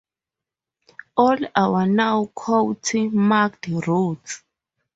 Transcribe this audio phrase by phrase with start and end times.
[1.15, 4.41] All are now county marked routes.